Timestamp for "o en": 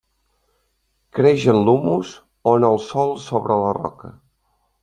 2.53-2.67